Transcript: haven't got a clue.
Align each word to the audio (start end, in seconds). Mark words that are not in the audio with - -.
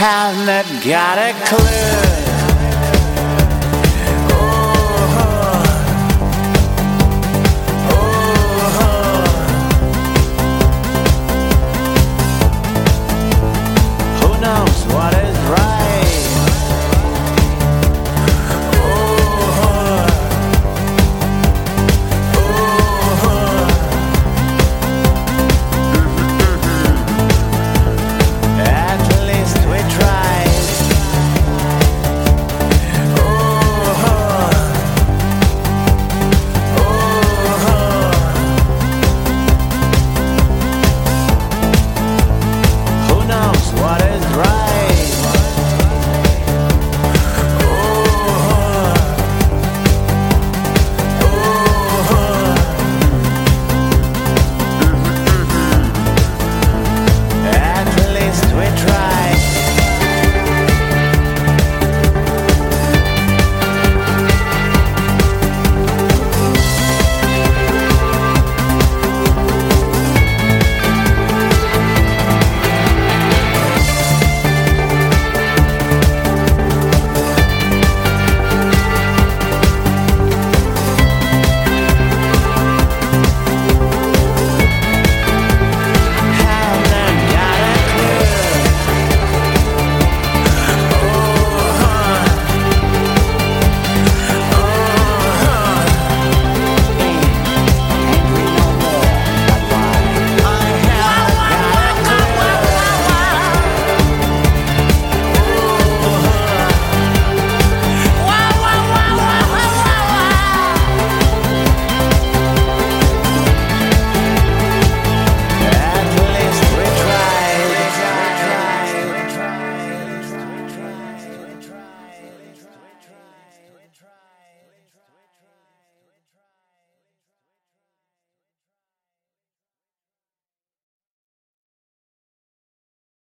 haven't 0.00 0.82
got 0.82 1.18
a 1.18 1.34
clue. 1.44 2.19